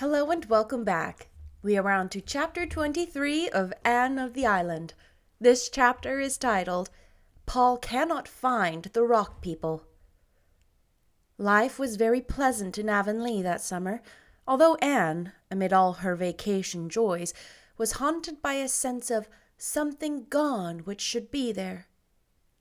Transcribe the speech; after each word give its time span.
Hello 0.00 0.30
and 0.30 0.44
welcome 0.44 0.84
back. 0.84 1.28
We 1.62 1.78
are 1.78 1.88
on 1.88 2.10
to 2.10 2.20
chapter 2.20 2.66
23 2.66 3.48
of 3.48 3.72
Anne 3.82 4.18
of 4.18 4.34
the 4.34 4.44
Island. 4.44 4.92
This 5.40 5.70
chapter 5.70 6.20
is 6.20 6.36
titled 6.36 6.90
Paul 7.46 7.78
Cannot 7.78 8.28
Find 8.28 8.82
the 8.92 9.04
Rock 9.04 9.40
People. 9.40 9.84
Life 11.38 11.78
was 11.78 11.96
very 11.96 12.20
pleasant 12.20 12.76
in 12.76 12.90
Avonlea 12.90 13.40
that 13.44 13.62
summer, 13.62 14.02
although 14.46 14.74
Anne, 14.82 15.32
amid 15.50 15.72
all 15.72 15.94
her 15.94 16.14
vacation 16.14 16.90
joys, 16.90 17.32
was 17.78 17.92
haunted 17.92 18.42
by 18.42 18.52
a 18.52 18.68
sense 18.68 19.10
of 19.10 19.30
something 19.56 20.26
gone 20.28 20.80
which 20.80 21.00
should 21.00 21.30
be 21.30 21.52
there. 21.52 21.86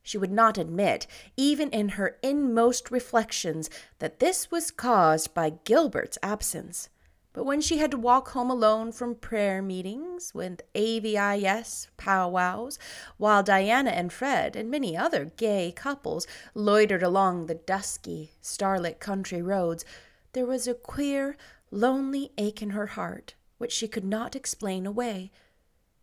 She 0.02 0.17
would 0.17 0.31
not 0.31 0.57
admit, 0.57 1.05
even 1.36 1.70
in 1.71 1.89
her 1.99 2.17
inmost 2.23 2.91
reflections, 2.91 3.70
that 3.99 4.20
this 4.20 4.49
was 4.49 4.71
caused 4.71 5.33
by 5.33 5.49
Gilbert's 5.65 6.17
absence. 6.23 6.88
But 7.36 7.45
when 7.45 7.59
she 7.59 7.79
had 7.79 7.91
to 7.91 7.98
walk 7.98 8.30
home 8.30 8.49
alone 8.49 8.94
from 8.94 9.13
prayer 9.16 9.62
meetings, 9.62 10.34
with 10.34 10.62
AVIS 10.73 11.89
powwows, 11.98 12.80
while 13.17 13.43
Diana 13.43 13.89
and 13.89 14.13
Fred 14.13 14.55
and 14.55 14.71
many 14.71 14.95
other 14.95 15.26
gay 15.26 15.73
couples 15.76 16.26
loitered 16.53 17.03
along 17.03 17.48
the 17.48 17.55
dusky, 17.55 18.31
starlit 18.40 19.02
country 19.02 19.41
roads, 19.41 19.84
there 20.31 20.45
was 20.45 20.66
a 20.66 20.73
queer, 20.73 21.35
lonely 21.71 22.31
ache 22.38 22.62
in 22.62 22.70
her 22.70 22.88
heart 22.88 23.35
which 23.57 23.73
she 23.73 23.90
could 23.90 24.05
not 24.05 24.34
explain 24.34 24.85
away. 24.85 25.29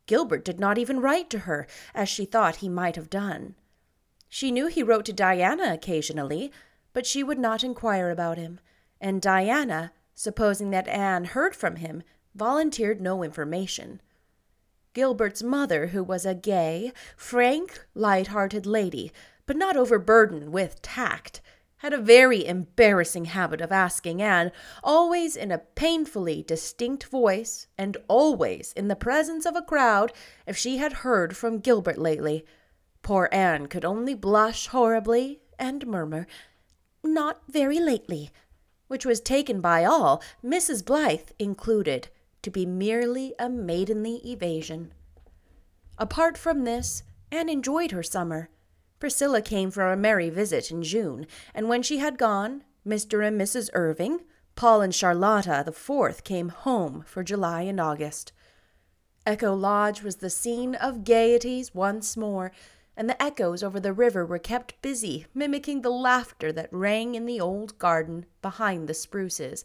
Gilbert 0.04 0.44
did 0.44 0.60
not 0.60 0.76
even 0.76 1.00
write 1.00 1.30
to 1.30 1.40
her, 1.40 1.66
as 1.94 2.10
she 2.10 2.26
thought 2.26 2.56
he 2.56 2.68
might 2.68 2.96
have 2.96 3.08
done. 3.08 3.54
She 4.28 4.50
knew 4.50 4.66
he 4.66 4.82
wrote 4.82 5.06
to 5.06 5.14
Diana 5.14 5.72
occasionally, 5.72 6.52
but 6.92 7.06
she 7.06 7.22
would 7.22 7.38
not 7.38 7.64
inquire 7.64 8.10
about 8.10 8.36
him, 8.36 8.60
and 9.00 9.22
Diana 9.22 9.92
supposing 10.22 10.70
that 10.70 10.86
Anne 10.86 11.24
heard 11.24 11.54
from 11.54 11.76
him, 11.76 12.00
volunteered 12.32 13.00
no 13.00 13.24
information. 13.24 14.00
Gilbert's 14.94 15.42
mother, 15.42 15.88
who 15.88 16.04
was 16.04 16.24
a 16.24 16.32
gay, 16.34 16.92
frank, 17.16 17.84
light 17.92 18.28
hearted 18.28 18.64
lady, 18.64 19.10
but 19.46 19.56
not 19.56 19.76
overburdened 19.76 20.52
with 20.52 20.80
tact, 20.80 21.40
had 21.78 21.92
a 21.92 21.98
very 21.98 22.46
embarrassing 22.46 23.24
habit 23.24 23.60
of 23.60 23.72
asking 23.72 24.22
Anne, 24.22 24.52
always 24.84 25.34
in 25.34 25.50
a 25.50 25.58
painfully 25.58 26.44
distinct 26.44 27.02
voice, 27.06 27.66
and 27.76 27.96
always 28.06 28.72
in 28.74 28.86
the 28.86 28.94
presence 28.94 29.44
of 29.44 29.56
a 29.56 29.62
crowd, 29.62 30.12
if 30.46 30.56
she 30.56 30.76
had 30.76 30.92
heard 30.92 31.36
from 31.36 31.58
Gilbert 31.58 31.98
lately. 31.98 32.46
Poor 33.02 33.28
Anne 33.32 33.66
could 33.66 33.84
only 33.84 34.14
blush 34.14 34.68
horribly 34.68 35.40
and 35.58 35.84
murmur, 35.84 36.28
Not 37.02 37.42
very 37.48 37.80
lately 37.80 38.30
which 38.92 39.06
was 39.06 39.22
taken 39.22 39.62
by 39.62 39.86
all, 39.86 40.22
Mrs. 40.44 40.84
Blythe 40.84 41.30
included, 41.38 42.08
to 42.42 42.50
be 42.50 42.66
merely 42.66 43.32
a 43.38 43.48
maidenly 43.48 44.16
evasion. 44.16 44.92
Apart 45.96 46.36
from 46.36 46.64
this, 46.64 47.02
Anne 47.30 47.48
enjoyed 47.48 47.92
her 47.92 48.02
summer. 48.02 48.50
Priscilla 49.00 49.40
came 49.40 49.70
for 49.70 49.90
a 49.90 49.96
merry 49.96 50.28
visit 50.28 50.70
in 50.70 50.82
June, 50.82 51.26
and 51.54 51.70
when 51.70 51.82
she 51.82 52.00
had 52.00 52.18
gone, 52.18 52.64
Mr. 52.86 53.26
and 53.26 53.40
Mrs. 53.40 53.70
Irving, 53.72 54.24
Paul 54.56 54.82
and 54.82 54.94
Charlotta 54.94 55.62
the 55.64 55.72
fourth 55.72 56.22
came 56.22 56.50
home 56.50 57.02
for 57.06 57.24
July 57.24 57.62
and 57.62 57.80
August. 57.80 58.30
Echo 59.24 59.54
Lodge 59.54 60.02
was 60.02 60.16
the 60.16 60.28
scene 60.28 60.74
of 60.74 61.02
gaieties 61.02 61.74
once 61.74 62.14
more, 62.14 62.52
and 62.96 63.08
the 63.08 63.22
echoes 63.22 63.62
over 63.62 63.80
the 63.80 63.92
river 63.92 64.24
were 64.24 64.38
kept 64.38 64.80
busy 64.82 65.26
mimicking 65.34 65.82
the 65.82 65.90
laughter 65.90 66.52
that 66.52 66.72
rang 66.72 67.14
in 67.14 67.26
the 67.26 67.40
old 67.40 67.78
garden 67.78 68.26
behind 68.40 68.88
the 68.88 68.94
spruces. 68.94 69.64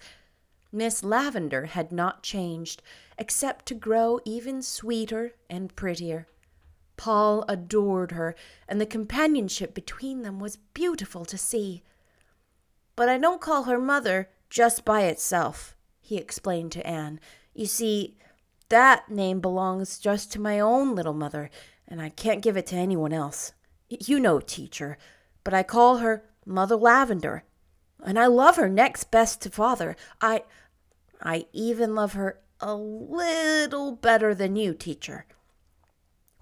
Miss 0.72 1.02
Lavendar 1.02 1.66
had 1.66 1.92
not 1.92 2.24
changed, 2.24 2.82
except 3.18 3.66
to 3.66 3.74
grow 3.74 4.20
even 4.26 4.62
sweeter 4.62 5.34
and 5.50 5.76
prettier. 5.76 6.28
Paul 6.98 7.46
adored 7.48 8.12
her, 8.12 8.36
and 8.68 8.82
the 8.82 8.86
companionship 8.86 9.74
between 9.74 10.24
them 10.24 10.40
was 10.40 10.58
beautiful 10.74 11.26
to 11.26 11.38
see. 11.38 11.84
But 12.96 13.08
I 13.08 13.18
don't 13.18 13.42
call 13.42 13.64
her 13.64 13.80
mother 13.80 14.30
just 14.50 14.84
by 14.84 15.04
itself, 15.04 15.76
he 16.02 16.18
explained 16.18 16.72
to 16.74 16.88
Anne. 16.88 17.20
You 17.54 17.66
see, 17.66 18.18
that 18.70 19.10
name 19.10 19.40
belongs 19.40 20.00
just 20.00 20.32
to 20.34 20.42
my 20.42 20.60
own 20.60 20.96
little 20.96 21.14
mother, 21.14 21.50
and 21.88 22.02
I 22.02 22.10
can't 22.10 22.42
give 22.42 22.58
it 22.58 22.68
to 22.68 22.76
anyone 22.76 23.14
else. 23.14 23.54
You 23.90 24.20
know, 24.20 24.40
teacher, 24.40 24.98
but 25.44 25.54
I 25.54 25.64
call 25.64 25.98
her 25.98 26.24
Mother 26.46 26.76
Lavendar, 26.76 27.44
and 28.04 28.20
I 28.20 28.28
love 28.28 28.58
her 28.58 28.70
next 28.70 29.12
best 29.12 29.42
to 29.42 29.50
father. 29.50 29.96
I 30.22 30.44
I 31.22 31.46
even 31.54 31.96
love 31.96 32.14
her 32.14 32.40
a 32.60 32.76
little 32.76 33.94
better 33.94 34.36
than 34.36 34.56
you, 34.56 34.74
teacher. 34.74 35.26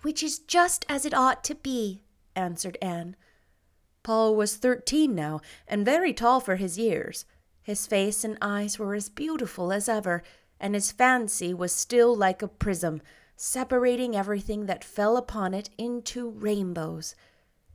Which 0.02 0.24
is 0.24 0.40
just 0.40 0.86
as 0.90 1.06
it 1.06 1.14
ought 1.14 1.44
to 1.46 1.56
be, 1.56 2.02
answered 2.36 2.78
Anne. 2.82 3.16
Paul 4.04 4.36
was 4.36 4.56
thirteen 4.56 5.16
now, 5.16 5.42
and 5.68 5.86
very 5.86 6.14
tall 6.14 6.40
for 6.40 6.56
his 6.58 6.78
years. 6.78 7.26
His 7.62 7.88
face 7.88 8.24
and 8.24 8.38
eyes 8.42 8.78
were 8.78 8.94
as 8.94 9.10
beautiful 9.10 9.72
as 9.72 9.90
ever, 9.90 10.22
and 10.60 10.76
his 10.76 10.92
fancy 10.92 11.54
was 11.54 11.72
still 11.72 12.16
like 12.16 12.42
a 12.42 12.48
prism, 12.48 13.02
separating 13.36 14.16
everything 14.16 14.66
that 14.66 14.84
fell 14.84 15.18
upon 15.18 15.54
it 15.54 15.70
into 15.78 16.30
rainbows. 16.30 17.16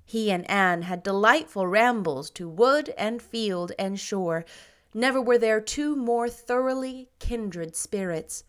He 0.04 0.30
and 0.30 0.48
Anne 0.50 0.82
had 0.82 1.02
delightful 1.02 1.66
rambles 1.66 2.30
to 2.30 2.48
wood 2.48 2.92
and 2.98 3.22
field 3.22 3.72
and 3.78 3.98
shore. 4.00 4.44
Never 4.92 5.20
were 5.20 5.38
there 5.38 5.60
two 5.60 5.94
more 5.94 6.28
thoroughly 6.28 7.10
kindred 7.18 7.76
spirits. 7.76 8.42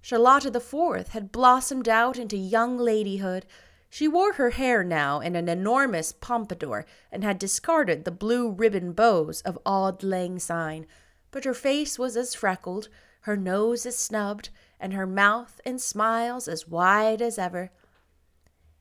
Charlotta 0.00 0.50
the 0.50 0.60
Fourth 0.60 1.08
had 1.08 1.32
blossomed 1.32 1.88
out 1.88 2.18
into 2.18 2.36
young 2.36 2.78
ladyhood. 2.78 3.44
She 3.90 4.08
wore 4.08 4.34
her 4.34 4.50
hair 4.50 4.84
now 4.84 5.20
in 5.20 5.36
an 5.36 5.48
enormous 5.48 6.12
pompadour 6.12 6.84
and 7.10 7.24
had 7.24 7.38
discarded 7.38 8.04
the 8.04 8.10
blue 8.10 8.50
ribbon 8.50 8.92
bows 8.92 9.40
of 9.42 9.58
Auld 9.64 10.02
Lang 10.02 10.38
Syne, 10.38 10.86
but 11.30 11.44
her 11.44 11.54
face 11.54 11.98
was 11.98 12.16
as 12.16 12.34
freckled, 12.34 12.88
her 13.20 13.36
nose 13.36 13.86
as 13.86 13.96
snubbed, 13.98 14.50
and 14.78 14.92
her 14.92 15.06
mouth 15.06 15.60
and 15.64 15.80
smiles 15.80 16.48
as 16.48 16.68
wide 16.68 17.22
as 17.22 17.38
ever. 17.38 17.70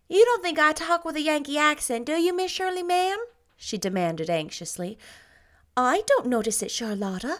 You 0.10 0.24
don't 0.26 0.44
think 0.44 0.60
I 0.60 0.74
talk 0.74 1.06
with 1.06 1.16
a 1.16 1.22
Yankee 1.22 1.58
accent, 1.58 2.06
do 2.06 2.14
you, 2.14 2.36
Miss 2.36 2.52
Shirley, 2.52 2.84
ma'am? 2.84 3.18
she 3.56 3.78
demanded 3.78 4.30
anxiously. 4.30 4.98
I 5.76 6.04
don't 6.06 6.28
notice 6.28 6.62
it, 6.62 6.70
Charlotta. 6.70 7.40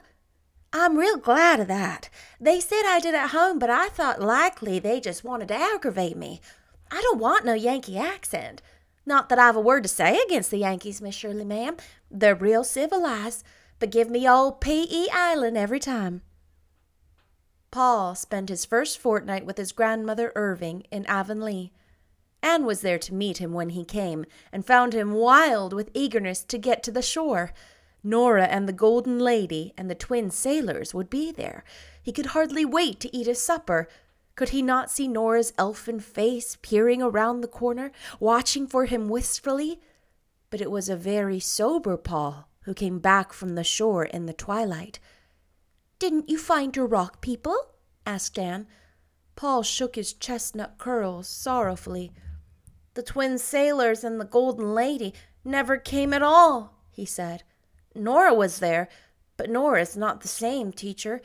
I'm 0.72 0.98
real 0.98 1.18
glad 1.18 1.60
of 1.60 1.68
that. 1.68 2.10
They 2.40 2.60
said 2.60 2.82
I 2.86 3.00
did 3.00 3.14
at 3.14 3.30
home, 3.30 3.60
but 3.60 3.70
I 3.70 3.90
thought 3.90 4.22
likely 4.22 4.80
they 4.80 5.00
just 5.00 5.24
wanted 5.24 5.50
to 5.50 5.56
aggravate 5.56 6.18
me. 6.18 6.42
I 6.90 7.02
don't 7.02 7.20
want 7.20 7.46
no 7.46 7.54
Yankee 7.54 7.98
accent. 7.98 8.62
Not 9.06 9.30
that 9.30 9.38
I've 9.38 9.56
a 9.56 9.62
word 9.62 9.84
to 9.84 9.90
say 9.90 10.20
against 10.26 10.50
the 10.50 10.58
Yankees, 10.58 11.02
Miss 11.02 11.14
Shirley, 11.14 11.46
ma'am. 11.46 11.78
They're 12.10 12.34
real 12.34 12.64
civilized, 12.64 13.44
but 13.78 13.92
give 13.92 14.10
me 14.10 14.28
old 14.28 14.62
P.E. 14.62 15.10
Island 15.14 15.58
every 15.58 15.80
time. 15.80 16.22
Paul 17.74 18.14
spent 18.14 18.50
his 18.50 18.66
first 18.66 19.00
fortnight 19.00 19.48
with 19.48 19.58
his 19.58 19.72
grandmother 19.72 20.32
Irving 20.36 20.84
in 20.92 21.08
Avonlea. 21.08 21.72
Anne 22.44 22.68
was 22.68 22.82
there 22.82 23.00
to 23.00 23.16
meet 23.16 23.40
him 23.40 23.52
when 23.52 23.70
he 23.70 23.84
came, 23.84 24.28
and 24.52 24.64
found 24.64 24.94
him 24.94 25.14
wild 25.14 25.74
with 25.74 25.90
eagerness 25.96 26.44
to 26.44 26.60
get 26.60 26.84
to 26.84 26.92
the 26.92 27.02
shore. 27.02 27.52
Nora 28.04 28.44
and 28.44 28.70
the 28.70 28.74
Golden 28.74 29.18
Lady 29.18 29.74
and 29.76 29.90
the 29.90 29.96
twin 29.96 30.30
sailors 30.30 30.94
would 30.94 31.10
be 31.10 31.32
there. 31.32 31.64
He 32.00 32.12
could 32.12 32.28
hardly 32.28 32.64
wait 32.64 33.00
to 33.00 33.18
eat 33.18 33.26
his 33.26 33.44
supper. 33.44 33.88
Could 34.36 34.50
he 34.50 34.62
not 34.62 34.92
see 34.92 35.08
Nora's 35.08 35.52
elfin 35.58 36.00
face 36.00 36.60
peering 36.62 37.02
around 37.02 37.42
the 37.42 37.48
corner, 37.48 37.92
watching 38.20 38.68
for 38.68 38.86
him 38.86 39.10
wistfully? 39.10 39.82
But 40.52 40.62
it 40.62 40.70
was 40.70 40.90
a 40.90 40.96
very 40.96 41.40
sober 41.40 41.98
Paul 41.98 42.48
who 42.66 42.76
came 42.76 43.00
back 43.00 43.34
from 43.34 43.56
the 43.56 43.64
shore 43.64 44.06
in 44.06 44.28
the 44.28 44.32
twilight. 44.32 45.00
Didn't 46.04 46.28
you 46.28 46.38
find 46.38 46.76
your 46.76 46.86
rock 46.86 47.22
people? 47.22 47.56
asked 48.06 48.38
Anne. 48.38 48.68
Paul 49.38 49.64
shook 49.64 49.96
his 49.96 50.12
chestnut 50.12 50.78
curls 50.78 51.30
sorrowfully. 51.30 52.12
The 52.96 53.04
twin 53.04 53.38
sailors 53.38 54.04
and 54.04 54.20
the 54.20 54.26
golden 54.26 54.76
lady 54.76 55.14
never 55.46 55.78
came 55.78 56.14
at 56.14 56.22
all, 56.22 56.74
he 56.92 57.06
said. 57.06 57.44
Nora 57.96 58.34
was 58.34 58.60
there, 58.60 58.90
but 59.38 59.50
Nora 59.50 59.80
is 59.80 59.96
not 59.96 60.20
the 60.20 60.28
same, 60.28 60.74
teacher. 60.74 61.22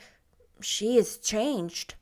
She 0.61 0.95
is 0.95 1.17
changed. 1.17 1.95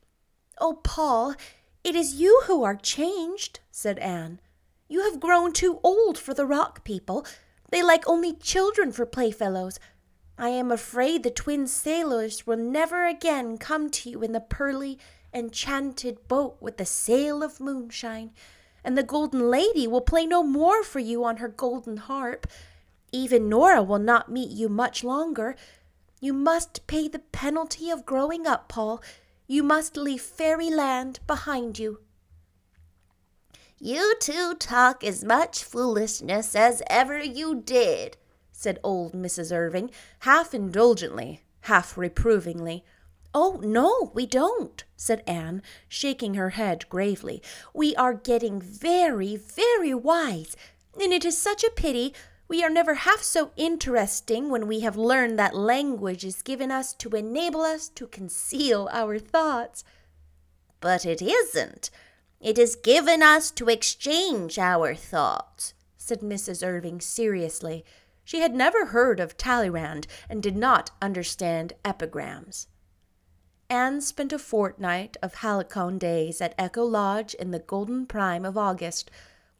Oh, 0.60 0.74
Paul, 0.74 1.34
it 1.82 1.96
is 1.96 2.14
you 2.14 2.42
who 2.44 2.62
are 2.62 2.76
changed, 2.76 3.58
said 3.72 3.98
Anne. 3.98 4.38
You 4.86 5.00
have 5.00 5.18
grown 5.18 5.52
too 5.52 5.80
old 5.82 6.16
for 6.16 6.32
the 6.32 6.46
rock 6.46 6.84
people. 6.84 7.26
They 7.72 7.82
like 7.82 8.08
only 8.08 8.34
children 8.34 8.92
for 8.92 9.04
playfellows. 9.04 9.80
I 10.40 10.50
am 10.50 10.70
afraid 10.70 11.24
the 11.24 11.30
twin 11.30 11.66
sailors 11.66 12.46
will 12.46 12.56
never 12.56 13.04
again 13.04 13.58
come 13.58 13.90
to 13.90 14.08
you 14.10 14.22
in 14.22 14.30
the 14.30 14.40
pearly, 14.40 14.96
enchanted 15.34 16.28
boat 16.28 16.56
with 16.60 16.76
the 16.76 16.86
sail 16.86 17.42
of 17.42 17.58
moonshine, 17.58 18.30
and 18.84 18.96
the 18.96 19.02
golden 19.02 19.50
lady 19.50 19.88
will 19.88 20.00
play 20.00 20.26
no 20.26 20.44
more 20.44 20.84
for 20.84 21.00
you 21.00 21.24
on 21.24 21.38
her 21.38 21.48
golden 21.48 21.96
harp. 21.96 22.46
Even 23.10 23.48
Nora 23.48 23.82
will 23.82 23.98
not 23.98 24.30
meet 24.30 24.50
you 24.50 24.68
much 24.68 25.02
longer. 25.02 25.56
You 26.20 26.32
must 26.32 26.86
pay 26.86 27.08
the 27.08 27.18
penalty 27.18 27.90
of 27.90 28.06
growing 28.06 28.46
up, 28.46 28.68
Paul. 28.68 29.02
You 29.48 29.64
must 29.64 29.96
leave 29.96 30.22
fairyland 30.22 31.18
behind 31.26 31.80
you. 31.80 31.98
You 33.80 34.14
two 34.20 34.54
talk 34.54 35.02
as 35.02 35.24
much 35.24 35.64
foolishness 35.64 36.54
as 36.54 36.80
ever 36.88 37.20
you 37.20 37.56
did, 37.56 38.16
said 38.58 38.80
old 38.82 39.12
Mrs. 39.12 39.54
Irving, 39.56 39.88
half 40.20 40.52
indulgently, 40.52 41.42
half 41.62 41.96
reprovingly. 41.96 42.84
Oh, 43.32 43.60
no, 43.62 44.10
we 44.14 44.26
don't, 44.26 44.82
said 44.96 45.22
Anne, 45.28 45.62
shaking 45.86 46.34
her 46.34 46.50
head 46.50 46.88
gravely. 46.88 47.40
We 47.72 47.94
are 47.94 48.14
getting 48.14 48.60
very, 48.60 49.36
very 49.36 49.94
wise, 49.94 50.56
and 51.00 51.12
it 51.12 51.24
is 51.24 51.38
such 51.38 51.62
a 51.62 51.70
pity 51.70 52.12
we 52.48 52.64
are 52.64 52.70
never 52.70 52.94
half 52.94 53.22
so 53.22 53.52
interesting 53.56 54.50
when 54.50 54.66
we 54.66 54.80
have 54.80 54.96
learned 54.96 55.38
that 55.38 55.54
language 55.54 56.24
is 56.24 56.42
given 56.42 56.72
us 56.72 56.92
to 56.94 57.10
enable 57.10 57.60
us 57.60 57.88
to 57.90 58.08
conceal 58.08 58.88
our 58.90 59.20
thoughts. 59.20 59.84
But 60.80 61.06
it 61.06 61.22
isn't. 61.22 61.90
It 62.40 62.58
is 62.58 62.74
given 62.74 63.22
us 63.22 63.52
to 63.52 63.68
exchange 63.68 64.58
our 64.58 64.96
thoughts, 64.96 65.74
said 65.96 66.22
Mrs. 66.22 66.66
Irving 66.66 67.00
seriously. 67.00 67.84
She 68.28 68.40
had 68.40 68.54
never 68.54 68.84
heard 68.84 69.20
of 69.20 69.38
Talleyrand 69.38 70.06
and 70.28 70.42
did 70.42 70.54
not 70.54 70.90
understand 71.00 71.72
epigrams. 71.82 72.66
Anne 73.70 74.02
spent 74.02 74.34
a 74.34 74.38
fortnight 74.38 75.16
of 75.22 75.36
halcyon 75.36 75.96
days 75.96 76.42
at 76.42 76.54
Echo 76.58 76.84
Lodge 76.84 77.32
in 77.32 77.52
the 77.52 77.58
golden 77.58 78.04
prime 78.04 78.44
of 78.44 78.58
August, 78.58 79.10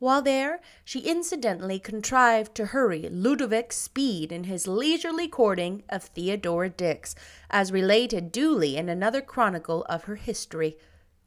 while 0.01 0.21
there, 0.21 0.61
she 0.85 1.01
incidentally 1.01 1.79
contrived 1.79 2.55
to 2.57 2.67
hurry 2.67 3.09
Ludovic 3.09 3.73
Speed 3.73 4.31
in 4.31 4.45
his 4.45 4.69
leisurely 4.69 5.29
courting 5.29 5.83
of 5.89 6.03
Theodora 6.05 6.69
Dix, 6.69 7.15
as 7.49 7.73
related 7.73 8.31
duly 8.31 8.77
in 8.77 8.91
another 8.91 9.23
chronicle 9.23 9.87
of 9.89 10.05
her 10.05 10.17
history. 10.17 10.77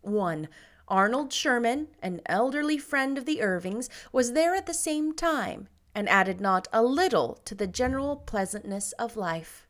1. 0.02 0.48
Arnold 0.88 1.34
Sherman, 1.34 1.88
an 2.04 2.22
elderly 2.28 2.78
friend 2.78 3.18
of 3.18 3.26
the 3.26 3.42
Irvings, 3.42 3.90
was 4.12 4.34
there 4.34 4.54
at 4.54 4.68
the 4.68 4.76
same 4.76 5.16
time, 5.16 5.70
and 5.94 6.08
added 6.10 6.40
not 6.40 6.68
a 6.72 6.84
little 6.84 7.40
to 7.46 7.56
the 7.56 7.68
general 7.68 8.16
pleasantness 8.16 8.92
of 8.94 9.18
life. 9.18 9.68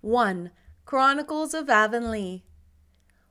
1. 0.00 0.50
Chronicles 0.84 1.54
of 1.54 1.68
Avonlea. 1.68 2.42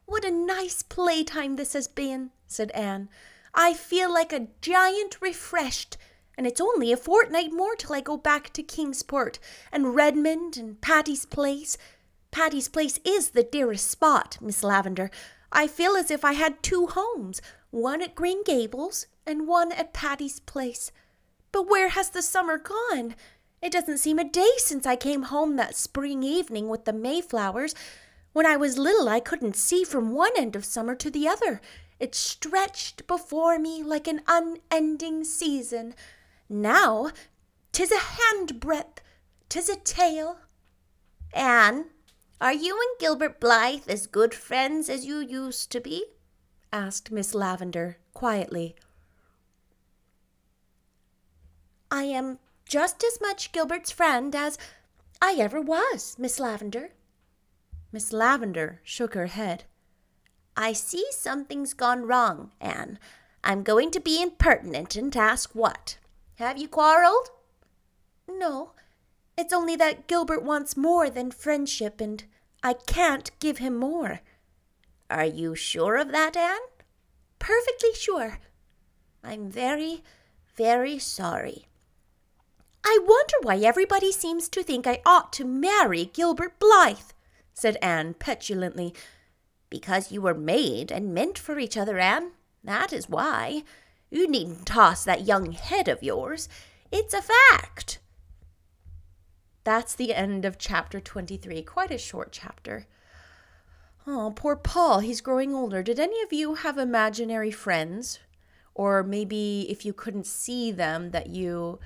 What 0.06 0.25
a 0.25 0.31
nice 0.31 0.83
playtime 0.83 1.56
this 1.56 1.74
has 1.74 1.88
been, 1.88 2.31
said 2.48 2.72
Anne. 2.72 3.10
I 3.54 3.74
feel 3.74 4.13
like 4.13 4.33
a 4.33 4.48
giant 4.62 5.22
refreshed, 5.22 5.98
and 6.38 6.45
it's 6.45 6.62
only 6.62 6.92
a 6.92 6.98
fortnight 6.98 7.54
more 7.54 7.75
till 7.75 7.95
I 7.95 8.01
go 8.01 8.18
back 8.18 8.51
to 8.54 8.63
Kingsport 8.63 9.39
and 9.72 9.95
Redmond 9.95 10.57
and 10.57 10.81
Patty's 10.81 11.25
Place. 11.25 11.77
Patty's 12.31 12.68
Place 12.68 13.00
is 13.06 13.30
the 13.30 13.44
dearest 13.44 13.89
spot, 13.89 14.38
Miss 14.42 14.62
Lavendar. 14.62 15.10
I 15.51 15.68
feel 15.68 15.95
as 15.95 16.12
if 16.12 16.25
I 16.25 16.33
had 16.33 16.62
two 16.62 16.88
homes, 16.88 17.42
one 17.72 18.01
at 18.01 18.16
Green 18.16 18.44
Gables 18.44 19.07
and 19.25 19.48
one 19.48 19.72
at 19.72 19.94
Patty's 19.94 20.42
Place. 20.42 20.92
But 21.55 21.69
where 21.69 21.87
has 21.87 22.09
the 22.09 22.21
summer 22.21 22.57
gone? 22.57 23.15
It 23.61 23.71
doesn't 23.71 23.99
seem 23.99 24.19
a 24.19 24.29
day 24.29 24.51
since 24.57 24.85
I 24.85 24.97
came 24.97 25.21
home 25.21 25.55
that 25.55 25.77
spring 25.77 26.21
evening 26.21 26.67
with 26.67 26.83
the 26.83 26.91
Mayflowers. 26.91 27.73
When 28.33 28.45
I 28.45 28.57
was 28.57 28.77
little, 28.77 29.07
I 29.07 29.21
couldn't 29.21 29.55
see 29.55 29.85
from 29.85 30.11
one 30.11 30.33
end 30.35 30.57
of 30.57 30.65
summer 30.65 30.95
to 30.95 31.09
the 31.09 31.29
other, 31.29 31.61
it 31.97 32.13
stretched 32.13 33.07
before 33.07 33.57
me 33.57 33.81
like 33.83 34.05
an 34.05 34.19
unending 34.27 35.23
season. 35.23 35.95
Now, 36.49 37.11
tis 37.71 37.89
a 37.89 37.99
handbreadth, 37.99 38.97
tis 39.47 39.69
a 39.69 39.77
tale. 39.77 40.39
Anne, 41.31 41.85
are 42.41 42.51
you 42.51 42.75
and 42.75 42.99
Gilbert 42.99 43.39
Blythe 43.39 43.87
as 43.87 44.07
good 44.07 44.33
friends 44.33 44.89
as 44.89 45.05
you 45.05 45.19
used 45.19 45.71
to 45.71 45.79
be? 45.79 46.03
asked 46.73 47.11
Miss 47.11 47.33
Lavendar 47.33 47.95
quietly. 48.13 48.75
I 52.05 52.09
am 52.09 52.37
just 52.67 53.03
as 53.03 53.19
much 53.19 53.51
Gilbert's 53.51 53.89
friend 53.89 54.35
as 54.35 54.59
I 55.19 55.37
ever 55.39 55.59
was, 55.59 56.15
Miss 56.19 56.37
Lavendar. 56.39 56.89
Miss 57.91 58.11
Lavendar 58.11 58.77
shook 58.83 59.15
her 59.15 59.25
head. 59.25 59.63
I 60.55 60.73
see 60.73 61.03
something's 61.09 61.73
gone 61.73 62.03
wrong, 62.03 62.51
Anne. 62.61 62.99
I'm 63.43 63.63
going 63.63 63.89
to 63.89 63.99
be 63.99 64.21
impertinent 64.21 64.95
and 64.95 65.17
ask 65.17 65.55
what. 65.55 65.97
Have 66.35 66.59
you 66.59 66.67
quarreled? 66.67 67.29
No, 68.29 68.73
it's 69.35 69.51
only 69.51 69.75
that 69.77 70.05
Gilbert 70.05 70.43
wants 70.43 70.77
more 70.77 71.09
than 71.09 71.31
friendship, 71.31 71.99
and 71.99 72.23
I 72.61 72.73
can't 72.73 73.31
give 73.39 73.57
him 73.57 73.75
more. 73.77 74.21
Are 75.09 75.25
you 75.25 75.55
sure 75.55 75.95
of 75.95 76.11
that, 76.11 76.37
Anne? 76.37 76.67
Perfectly 77.39 77.95
sure. 77.95 78.37
I'm 79.23 79.49
very, 79.49 80.03
very 80.55 80.99
sorry. 80.99 81.65
I 82.87 82.99
wonder 83.01 83.35
why 83.41 83.57
everybody 83.57 84.11
seems 84.11 84.47
to 84.49 84.61
think 84.61 84.85
I 84.85 85.01
ought 85.07 85.33
to 85.33 85.43
marry 85.43 86.05
Gilbert 86.05 86.59
Blythe, 86.59 87.11
said 87.51 87.77
Anne 87.81 88.13
petulantly, 88.13 88.93
because 89.71 90.11
you 90.11 90.21
were 90.21 90.35
made 90.35 90.91
and 90.91 91.11
meant 91.11 91.39
for 91.39 91.57
each 91.57 91.75
other, 91.75 91.97
Anne. 91.97 92.33
That 92.63 92.93
is 92.93 93.09
why. 93.09 93.63
You 94.11 94.29
needn't 94.29 94.67
toss 94.67 95.03
that 95.03 95.25
young 95.25 95.53
head 95.53 95.87
of 95.87 96.03
yours. 96.03 96.47
It's 96.91 97.15
a 97.15 97.23
fact. 97.23 97.99
That's 99.63 99.95
the 99.95 100.13
end 100.13 100.45
of 100.45 100.59
chapter 100.59 100.99
23. 100.99 101.63
Quite 101.63 101.89
a 101.89 101.97
short 101.97 102.31
chapter. 102.31 102.85
Oh, 104.05 104.31
poor 104.35 104.55
Paul. 104.55 104.99
He's 104.99 105.21
growing 105.21 105.55
older. 105.55 105.81
Did 105.81 105.99
any 105.99 106.21
of 106.21 106.31
you 106.31 106.53
have 106.53 106.77
imaginary 106.77 107.49
friends? 107.49 108.19
Or 108.75 109.01
maybe 109.01 109.65
if 109.69 109.85
you 109.85 109.91
couldn't 109.91 110.27
see 110.27 110.71
them, 110.71 111.09
that 111.09 111.27
you 111.27 111.79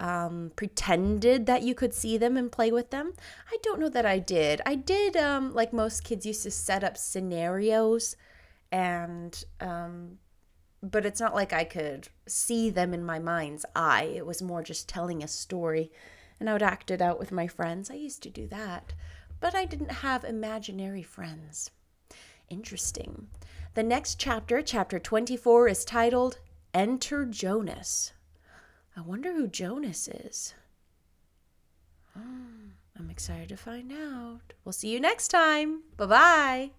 um, 0.00 0.50
pretended 0.56 1.46
that 1.46 1.62
you 1.62 1.74
could 1.74 1.94
see 1.94 2.16
them 2.16 2.36
and 2.36 2.50
play 2.50 2.72
with 2.72 2.90
them. 2.90 3.12
I 3.52 3.58
don't 3.62 3.78
know 3.78 3.90
that 3.90 4.06
I 4.06 4.18
did. 4.18 4.62
I 4.64 4.74
did, 4.74 5.16
um, 5.16 5.54
like 5.54 5.72
most 5.72 6.02
kids 6.02 6.26
used 6.26 6.42
to 6.44 6.50
set 6.50 6.82
up 6.82 6.96
scenarios, 6.96 8.16
and 8.72 9.44
um, 9.60 10.18
but 10.82 11.04
it's 11.04 11.20
not 11.20 11.34
like 11.34 11.52
I 11.52 11.64
could 11.64 12.08
see 12.26 12.70
them 12.70 12.94
in 12.94 13.04
my 13.04 13.18
mind's 13.18 13.66
eye. 13.76 14.10
It 14.16 14.26
was 14.26 14.40
more 14.40 14.62
just 14.62 14.88
telling 14.88 15.22
a 15.22 15.28
story, 15.28 15.92
and 16.40 16.48
I 16.48 16.54
would 16.54 16.62
act 16.62 16.90
it 16.90 17.02
out 17.02 17.18
with 17.18 17.30
my 17.30 17.46
friends. 17.46 17.90
I 17.90 17.94
used 17.94 18.22
to 18.22 18.30
do 18.30 18.46
that, 18.48 18.94
but 19.38 19.54
I 19.54 19.66
didn't 19.66 19.92
have 19.92 20.24
imaginary 20.24 21.02
friends. 21.02 21.70
Interesting. 22.48 23.28
The 23.74 23.82
next 23.82 24.18
chapter, 24.18 24.62
chapter 24.62 24.98
24, 24.98 25.68
is 25.68 25.84
titled 25.84 26.38
Enter 26.74 27.24
Jonas. 27.26 28.12
I 28.96 29.00
wonder 29.00 29.32
who 29.32 29.46
Jonas 29.46 30.08
is. 30.08 30.54
I'm 32.16 33.10
excited 33.10 33.48
to 33.50 33.56
find 33.56 33.92
out. 33.92 34.52
We'll 34.64 34.72
see 34.72 34.88
you 34.88 35.00
next 35.00 35.28
time. 35.28 35.82
Bye 35.96 36.06
bye. 36.06 36.70